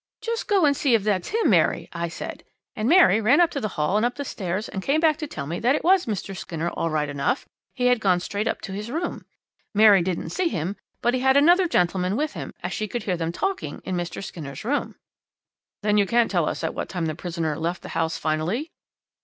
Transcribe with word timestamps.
"Just 0.19 0.47
go 0.47 0.65
and 0.65 0.75
see 0.75 0.95
if 0.95 1.03
that's 1.03 1.27
him, 1.27 1.51
Mary," 1.51 1.87
I 1.93 2.07
said, 2.07 2.43
and 2.75 2.89
Mary 2.89 3.21
ran 3.21 3.39
up 3.39 3.51
to 3.51 3.61
the 3.61 3.67
hall 3.77 3.97
and 3.97 4.03
up 4.03 4.15
the 4.15 4.25
stairs, 4.25 4.67
and 4.67 4.81
came 4.81 4.99
back 4.99 5.15
to 5.17 5.27
tell 5.27 5.45
me 5.45 5.59
that 5.59 5.73
that 5.73 5.83
was 5.83 6.07
Mr. 6.07 6.35
Skinner 6.35 6.71
all 6.71 6.89
right 6.89 7.07
enough; 7.07 7.47
he 7.75 7.85
had 7.85 7.99
gone 7.99 8.19
straight 8.19 8.47
up 8.47 8.61
to 8.61 8.71
his 8.71 8.89
room. 8.89 9.25
Mary 9.75 10.01
didn't 10.01 10.31
see 10.31 10.47
him, 10.47 10.75
but 11.03 11.13
he 11.13 11.19
had 11.19 11.37
another 11.37 11.67
gentleman 11.67 12.15
with 12.15 12.33
him, 12.33 12.51
as 12.63 12.73
she 12.73 12.87
could 12.87 13.03
hear 13.03 13.15
them 13.15 13.31
talking 13.31 13.79
in 13.83 13.95
Mr. 13.95 14.23
Skinner's 14.23 14.65
room.' 14.65 14.95
"'Then 15.83 15.99
you 15.99 16.07
can't 16.07 16.31
tell 16.31 16.49
us 16.49 16.63
at 16.63 16.73
what 16.73 16.89
time 16.89 17.05
the 17.05 17.13
prisoner 17.13 17.55
left 17.55 17.83
the 17.83 17.89
house 17.89 18.17
finally?' 18.17 18.71